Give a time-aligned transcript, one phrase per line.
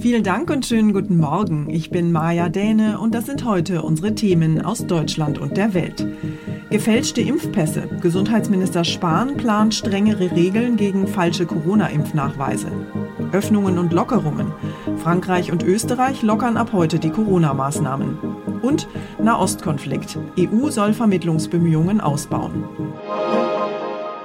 [0.00, 1.68] Vielen Dank und schönen guten Morgen.
[1.68, 6.06] Ich bin Maja Däne und das sind heute unsere Themen aus Deutschland und der Welt.
[6.70, 7.82] Gefälschte Impfpässe.
[8.00, 12.68] Gesundheitsminister Spahn plant strengere Regeln gegen falsche Corona-Impfnachweise.
[13.32, 14.52] Öffnungen und Lockerungen.
[14.96, 18.18] Frankreich und Österreich lockern ab heute die Corona-Maßnahmen.
[18.62, 18.88] Und
[19.22, 20.18] Nahostkonflikt.
[20.38, 22.64] EU soll Vermittlungsbemühungen ausbauen.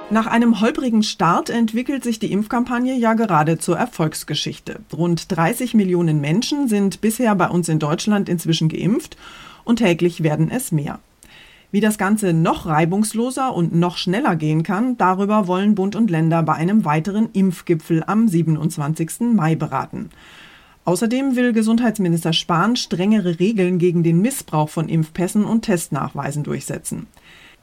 [0.08, 4.78] Nach einem holprigen Start entwickelt sich die Impfkampagne ja gerade zur Erfolgsgeschichte.
[4.92, 9.16] Rund 30 Millionen Menschen sind bisher bei uns in Deutschland inzwischen geimpft
[9.64, 11.00] und täglich werden es mehr.
[11.72, 16.44] Wie das Ganze noch reibungsloser und noch schneller gehen kann, darüber wollen Bund und Länder
[16.44, 19.34] bei einem weiteren Impfgipfel am 27.
[19.34, 20.10] Mai beraten.
[20.84, 27.08] Außerdem will Gesundheitsminister Spahn strengere Regeln gegen den Missbrauch von Impfpässen und Testnachweisen durchsetzen.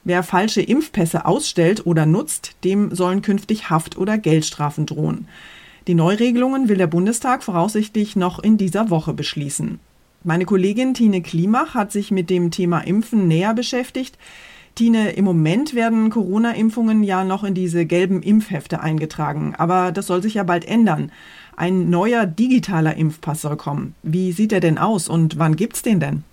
[0.05, 5.27] Wer falsche Impfpässe ausstellt oder nutzt, dem sollen künftig Haft- oder Geldstrafen drohen.
[5.87, 9.79] Die Neuregelungen will der Bundestag voraussichtlich noch in dieser Woche beschließen.
[10.25, 14.17] Meine Kollegin Tine Klimach hat sich mit dem Thema Impfen näher beschäftigt.
[14.75, 20.23] Tine, im Moment werden Corona-Impfungen ja noch in diese gelben Impfhefte eingetragen, aber das soll
[20.23, 21.11] sich ja bald ändern.
[21.55, 23.95] Ein neuer digitaler Impfpass soll kommen.
[24.01, 26.23] Wie sieht er denn aus und wann gibt's den denn?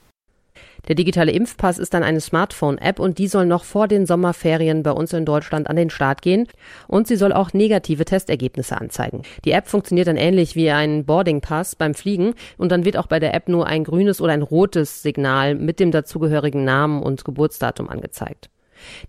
[0.89, 4.93] Der digitale Impfpass ist dann eine Smartphone-App und die soll noch vor den Sommerferien bei
[4.93, 6.49] uns in Deutschland an den Start gehen
[6.89, 9.23] und sie soll auch negative Testergebnisse anzeigen.
[9.45, 13.07] Die App funktioniert dann ähnlich wie ein Boarding Pass beim Fliegen und dann wird auch
[13.07, 17.25] bei der App nur ein grünes oder ein rotes Signal mit dem dazugehörigen Namen und
[17.25, 18.51] Geburtsdatum angezeigt.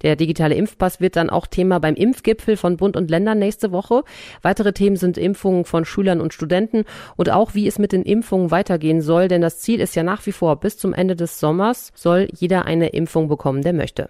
[0.02, 4.04] Der digitale Impfpass wird dann auch Thema beim Impfgipfel von Bund und Ländern nächste Woche.
[4.42, 6.86] Weitere Themen sind Impfungen von Schülern und Studenten
[7.18, 10.26] und auch wie es mit den Impfungen weitergehen soll, denn das Ziel ist ja nach
[10.26, 14.10] wie vor, bis zum Ende des Sommers soll jeder eine Impfung bekommen, der möchte.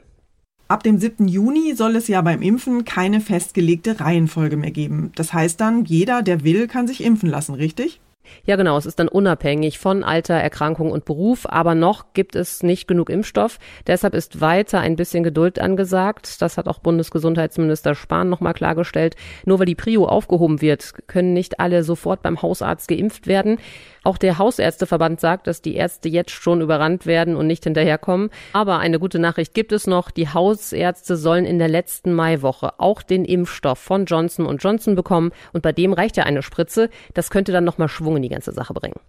[0.67, 1.27] Ab dem 7.
[1.27, 5.11] Juni soll es ja beim Impfen keine festgelegte Reihenfolge mehr geben.
[5.15, 7.99] Das heißt dann, jeder, der will, kann sich impfen lassen, richtig?
[8.45, 8.77] Ja, genau.
[8.77, 11.45] Es ist dann unabhängig von Alter, Erkrankung und Beruf.
[11.47, 13.59] Aber noch gibt es nicht genug Impfstoff.
[13.87, 16.41] Deshalb ist weiter ein bisschen Geduld angesagt.
[16.41, 19.15] Das hat auch Bundesgesundheitsminister Spahn nochmal klargestellt.
[19.45, 23.57] Nur weil die Prio aufgehoben wird, können nicht alle sofort beim Hausarzt geimpft werden.
[24.03, 28.31] Auch der Hausärzteverband sagt, dass die Ärzte jetzt schon überrannt werden und nicht hinterherkommen.
[28.53, 30.09] Aber eine gute Nachricht gibt es noch.
[30.09, 35.31] Die Hausärzte sollen in der letzten Maiwoche auch den Impfstoff von Johnson Johnson bekommen.
[35.53, 36.89] Und bei dem reicht ja eine Spritze.
[37.13, 38.99] Das könnte dann nochmal Schwung in die ganze Sache bringen.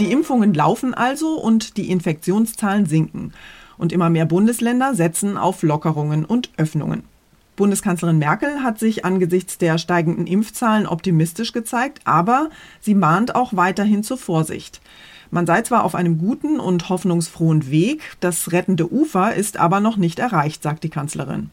[0.00, 3.32] Die Impfungen laufen also und die Infektionszahlen sinken.
[3.78, 7.04] Und immer mehr Bundesländer setzen auf Lockerungen und Öffnungen.
[7.56, 14.02] Bundeskanzlerin Merkel hat sich angesichts der steigenden Impfzahlen optimistisch gezeigt, aber sie mahnt auch weiterhin
[14.02, 14.80] zur Vorsicht.
[15.30, 19.96] Man sei zwar auf einem guten und hoffnungsfrohen Weg, das rettende Ufer ist aber noch
[19.96, 21.50] nicht erreicht, sagt die Kanzlerin.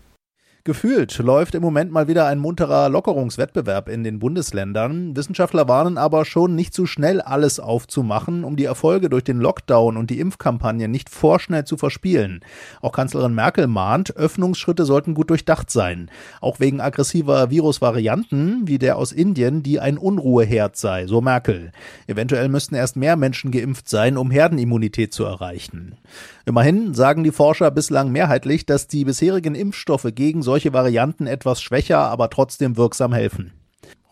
[0.63, 5.15] Gefühlt läuft im Moment mal wieder ein munterer Lockerungswettbewerb in den Bundesländern.
[5.15, 9.97] Wissenschaftler warnen aber schon, nicht zu schnell alles aufzumachen, um die Erfolge durch den Lockdown
[9.97, 12.41] und die Impfkampagne nicht vorschnell zu verspielen.
[12.79, 16.11] Auch Kanzlerin Merkel mahnt, Öffnungsschritte sollten gut durchdacht sein.
[16.41, 21.71] Auch wegen aggressiver Virusvarianten, wie der aus Indien, die ein Unruheherd sei, so Merkel.
[22.05, 25.97] Eventuell müssten erst mehr Menschen geimpft sein, um Herdenimmunität zu erreichen.
[26.45, 31.99] Immerhin sagen die Forscher bislang mehrheitlich, dass die bisherigen Impfstoffe gegen solche Varianten etwas schwächer,
[31.99, 33.53] aber trotzdem wirksam helfen.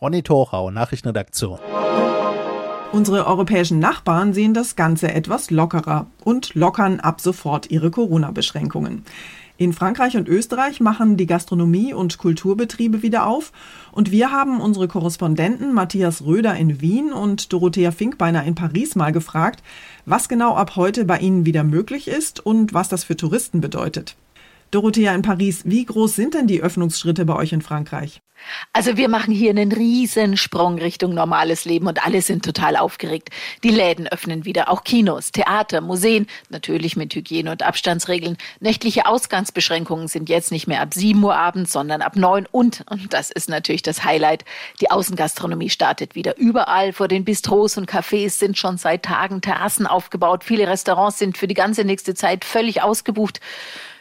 [0.00, 1.58] Ronny Torchau, Nachrichtenredaktion.
[2.92, 9.04] Unsere europäischen Nachbarn sehen das Ganze etwas lockerer und lockern ab sofort ihre Corona-Beschränkungen.
[9.60, 13.52] In Frankreich und Österreich machen die Gastronomie und Kulturbetriebe wieder auf
[13.92, 19.12] und wir haben unsere Korrespondenten Matthias Röder in Wien und Dorothea Finkbeiner in Paris mal
[19.12, 19.62] gefragt,
[20.06, 24.16] was genau ab heute bei ihnen wieder möglich ist und was das für Touristen bedeutet.
[24.70, 28.22] Dorothea in Paris, wie groß sind denn die Öffnungsschritte bei euch in Frankreich?
[28.72, 33.30] Also wir machen hier einen riesen Sprung Richtung normales Leben und alle sind total aufgeregt.
[33.62, 38.36] Die Läden öffnen wieder, auch Kinos, Theater, Museen, natürlich mit Hygiene- und Abstandsregeln.
[38.60, 43.12] Nächtliche Ausgangsbeschränkungen sind jetzt nicht mehr ab 7 Uhr abends, sondern ab 9 und, und
[43.12, 44.44] das ist natürlich das Highlight,
[44.80, 46.36] die Außengastronomie startet wieder.
[46.36, 50.44] Überall vor den Bistros und Cafés sind schon seit Tagen Terrassen aufgebaut.
[50.44, 53.40] Viele Restaurants sind für die ganze nächste Zeit völlig ausgebucht.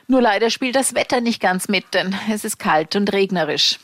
[0.08, 3.78] Nur leider spielt das Wetter nicht ganz mit, denn es ist kalt und regnerisch.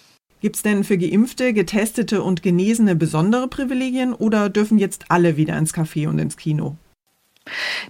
[0.46, 5.58] Gibt es denn für Geimpfte, Getestete und Genesene besondere Privilegien oder dürfen jetzt alle wieder
[5.58, 6.76] ins Café und ins Kino?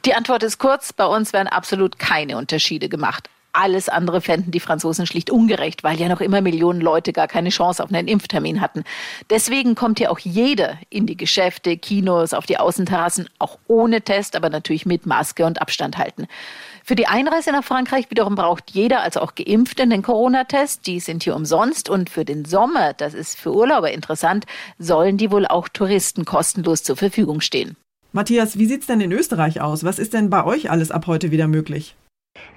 [0.06, 3.30] Die Antwort ist kurz, bei uns werden absolut keine Unterschiede gemacht.
[3.52, 7.50] Alles andere fänden die Franzosen schlicht ungerecht, weil ja noch immer Millionen Leute gar keine
[7.50, 8.86] Chance auf einen Impftermin hatten.
[9.30, 14.38] Deswegen kommt hier auch jeder in die Geschäfte, Kinos, auf die Außenterrassen, auch ohne Test,
[14.38, 16.28] aber natürlich mit Maske und Abstand halten.
[16.88, 20.86] Für die Einreise nach Frankreich wiederum braucht jeder, also auch Geimpfte, einen Corona-Test.
[20.86, 21.90] Die sind hier umsonst.
[21.90, 24.46] Und für den Sommer, das ist für Urlauber interessant,
[24.78, 27.76] sollen die wohl auch Touristen kostenlos zur Verfügung stehen.
[28.12, 29.84] Matthias, wie sieht's denn in Österreich aus?
[29.84, 31.96] Was ist denn bei euch alles ab heute wieder möglich?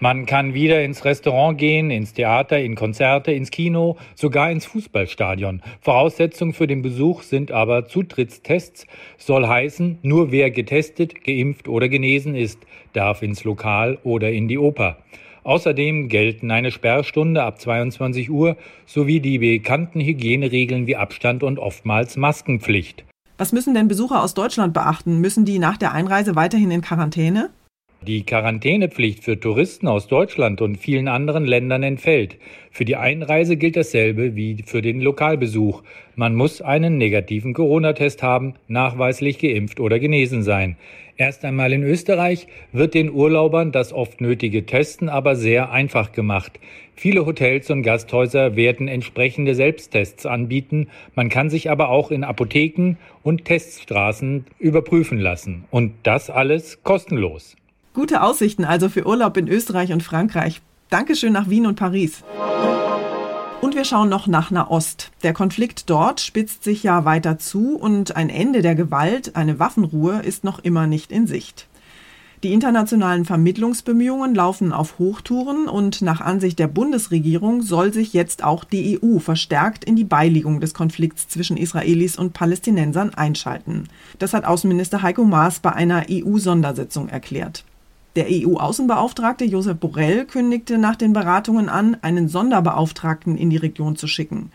[0.01, 5.61] Man kann wieder ins Restaurant gehen, ins Theater, in Konzerte, ins Kino, sogar ins Fußballstadion.
[5.81, 8.87] Voraussetzung für den Besuch sind aber Zutrittstests.
[9.17, 12.61] Soll heißen, nur wer getestet, geimpft oder genesen ist,
[12.93, 14.99] darf ins Lokal oder in die Oper.
[15.43, 22.17] Außerdem gelten eine Sperrstunde ab 22 Uhr sowie die bekannten Hygieneregeln wie Abstand und oftmals
[22.17, 23.05] Maskenpflicht.
[23.37, 25.21] Was müssen denn Besucher aus Deutschland beachten?
[25.21, 27.51] Müssen die nach der Einreise weiterhin in Quarantäne?
[28.07, 32.37] Die Quarantänepflicht für Touristen aus Deutschland und vielen anderen Ländern entfällt.
[32.71, 35.83] Für die Einreise gilt dasselbe wie für den Lokalbesuch.
[36.15, 40.77] Man muss einen negativen Corona-Test haben, nachweislich geimpft oder genesen sein.
[41.17, 46.61] Erst einmal in Österreich wird den Urlaubern das oft nötige Testen aber sehr einfach gemacht.
[46.95, 50.87] Viele Hotels und Gasthäuser werden entsprechende Selbsttests anbieten.
[51.17, 55.65] Man kann sich aber auch in Apotheken und Teststraßen überprüfen lassen.
[55.73, 57.58] Und das alles kostenlos.
[57.99, 60.61] Gute Aussichten also für Urlaub in Österreich und Frankreich.
[60.89, 62.23] Dankeschön nach Wien und Paris.
[63.61, 65.11] Und wir schauen noch nach Nahost.
[65.25, 70.21] Der Konflikt dort spitzt sich ja weiter zu und ein Ende der Gewalt, eine Waffenruhe,
[70.21, 71.67] ist noch immer nicht in Sicht.
[72.45, 78.63] Die internationalen Vermittlungsbemühungen laufen auf Hochtouren und nach Ansicht der Bundesregierung soll sich jetzt auch
[78.63, 83.89] die EU verstärkt in die Beilegung des Konflikts zwischen Israelis und Palästinensern einschalten.
[84.21, 87.65] Das hat Außenminister Heiko Maas bei einer EU-Sondersitzung erklärt.
[88.17, 94.07] Der EU-Außenbeauftragte Josep Borrell kündigte nach den Beratungen an, einen Sonderbeauftragten in die Region zu
[94.07, 94.51] schicken.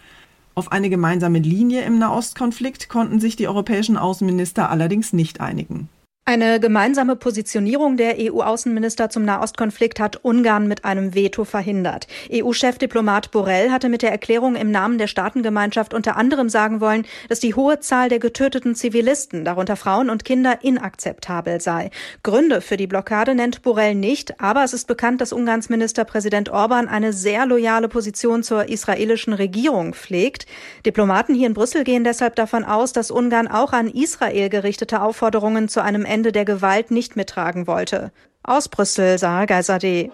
[0.55, 5.89] Auf eine gemeinsame Linie im Nahostkonflikt konnten sich die europäischen Außenminister allerdings nicht einigen.
[6.25, 12.07] Eine gemeinsame Positionierung der EU-Außenminister zum Nahostkonflikt hat Ungarn mit einem Veto verhindert.
[12.31, 17.41] EU-Chefdiplomat Borrell hatte mit der Erklärung im Namen der Staatengemeinschaft unter anderem sagen wollen, dass
[17.41, 21.89] die hohe Zahl der getöteten Zivilisten, darunter Frauen und Kinder, inakzeptabel sei.
[22.23, 26.87] Gründe für die Blockade nennt Borrell nicht, aber es ist bekannt, dass Ungarns Ministerpräsident Orban
[26.87, 30.45] eine sehr loyale Position zur israelischen Regierung pflegt.
[30.85, 35.67] Diplomaten hier in Brüssel gehen deshalb davon aus, dass Ungarn auch an Israel gerichtete Aufforderungen
[35.67, 38.11] zu einem Ende der Gewalt nicht mittragen wollte.
[38.43, 40.11] Aus Brüssel, Sarah Geiserde.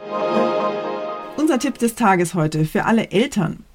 [1.35, 3.65] Unser Tipp des Tages heute für alle Eltern.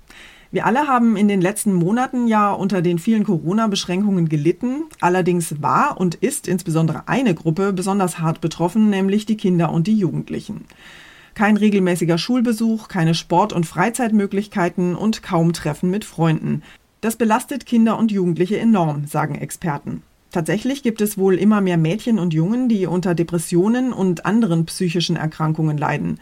[0.50, 4.84] Wir alle haben in den letzten Monaten ja unter den vielen Corona-Beschränkungen gelitten.
[5.02, 9.98] Allerdings war und ist insbesondere eine Gruppe besonders hart betroffen, nämlich die Kinder und die
[9.98, 10.64] Jugendlichen.
[11.34, 16.62] Kein regelmäßiger Schulbesuch, keine Sport- und Freizeitmöglichkeiten und kaum Treffen mit Freunden.
[17.02, 20.02] Das belastet Kinder und Jugendliche enorm, sagen Experten.
[20.34, 25.14] Tatsächlich gibt es wohl immer mehr Mädchen und Jungen, die unter Depressionen und anderen psychischen
[25.14, 26.18] Erkrankungen leiden.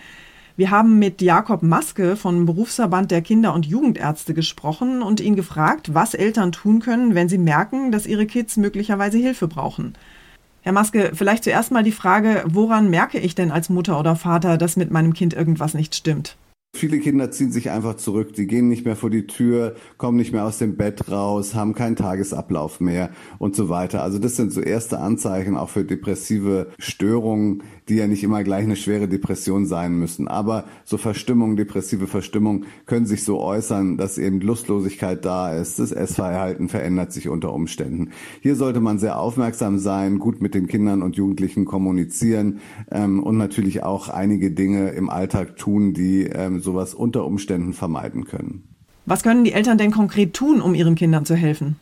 [0.54, 5.94] Wir haben mit Jakob Maske vom Berufsverband der Kinder- und Jugendärzte gesprochen und ihn gefragt,
[5.94, 9.94] was Eltern tun können, wenn sie merken, dass ihre Kids möglicherweise Hilfe brauchen.
[10.60, 14.58] Herr Maske, vielleicht zuerst mal die Frage, woran merke ich denn als Mutter oder Vater,
[14.58, 16.36] dass mit meinem Kind irgendwas nicht stimmt?
[16.74, 20.32] Viele Kinder ziehen sich einfach zurück, die gehen nicht mehr vor die Tür, kommen nicht
[20.32, 24.02] mehr aus dem Bett raus, haben keinen Tagesablauf mehr und so weiter.
[24.02, 28.64] Also das sind so erste Anzeichen auch für depressive Störungen, die ja nicht immer gleich
[28.64, 30.28] eine schwere Depression sein müssen.
[30.28, 35.92] Aber so Verstimmung, depressive Verstimmung können sich so äußern, dass eben Lustlosigkeit da ist, das
[35.92, 38.12] Essverhalten verändert sich unter Umständen.
[38.40, 42.60] Hier sollte man sehr aufmerksam sein, gut mit den Kindern und Jugendlichen kommunizieren
[42.90, 48.24] ähm, und natürlich auch einige Dinge im Alltag tun, die ähm, sowas unter Umständen vermeiden
[48.24, 48.76] können.
[49.04, 51.76] Was können die Eltern denn konkret tun, um ihren Kindern zu helfen?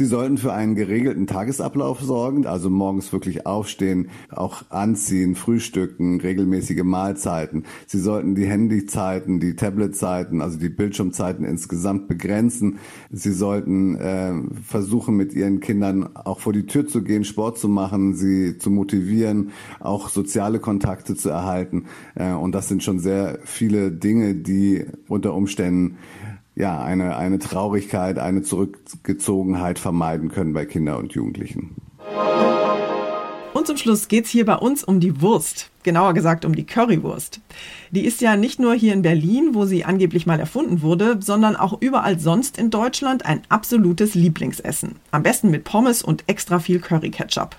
[0.00, 6.84] Sie sollten für einen geregelten Tagesablauf sorgen, also morgens wirklich aufstehen, auch anziehen, frühstücken, regelmäßige
[6.84, 7.64] Mahlzeiten.
[7.86, 12.78] Sie sollten die Handyzeiten, die Tabletzeiten, also die Bildschirmzeiten insgesamt begrenzen.
[13.10, 14.32] Sie sollten äh,
[14.66, 18.70] versuchen, mit ihren Kindern auch vor die Tür zu gehen, Sport zu machen, sie zu
[18.70, 21.84] motivieren, auch soziale Kontakte zu erhalten.
[22.14, 25.98] Äh, und das sind schon sehr viele Dinge, die unter Umständen
[26.60, 31.74] ja, eine, eine Traurigkeit, eine Zurückgezogenheit vermeiden können bei Kindern und Jugendlichen.
[33.54, 35.70] Und zum Schluss geht es hier bei uns um die Wurst.
[35.82, 37.40] Genauer gesagt um die Currywurst.
[37.90, 41.56] Die ist ja nicht nur hier in Berlin, wo sie angeblich mal erfunden wurde, sondern
[41.56, 44.96] auch überall sonst in Deutschland ein absolutes Lieblingsessen.
[45.10, 47.56] Am besten mit Pommes und extra viel Curry-Ketchup.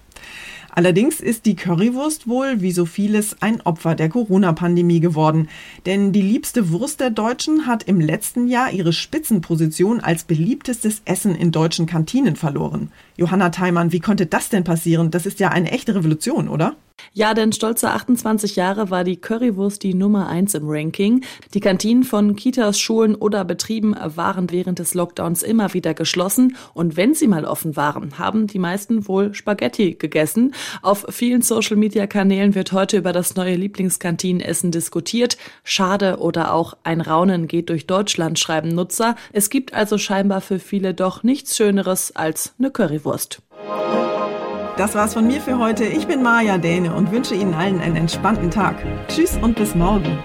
[0.73, 5.49] Allerdings ist die Currywurst wohl, wie so vieles, ein Opfer der Corona-Pandemie geworden.
[5.85, 11.35] Denn die liebste Wurst der Deutschen hat im letzten Jahr ihre Spitzenposition als beliebtestes Essen
[11.35, 12.91] in deutschen Kantinen verloren.
[13.17, 15.11] Johanna Theimann, wie konnte das denn passieren?
[15.11, 16.75] Das ist ja eine echte Revolution, oder?
[17.13, 21.25] Ja, denn stolze 28 Jahre war die Currywurst die Nummer eins im Ranking.
[21.53, 26.55] Die Kantinen von Kitas, Schulen oder Betrieben waren während des Lockdowns immer wieder geschlossen.
[26.73, 30.53] Und wenn sie mal offen waren, haben die meisten wohl Spaghetti gegessen.
[30.81, 35.37] Auf vielen Social-Media-Kanälen wird heute über das neue Lieblingskantinenessen diskutiert.
[35.65, 39.15] Schade oder auch ein Raunen geht durch Deutschland, schreiben Nutzer.
[39.33, 43.41] Es gibt also scheinbar für viele doch nichts Schöneres als eine Currywurst.
[44.81, 45.85] Das war's von mir für heute.
[45.85, 48.77] Ich bin Maja Däne und wünsche Ihnen allen einen entspannten Tag.
[49.09, 50.17] Tschüss und bis morgen.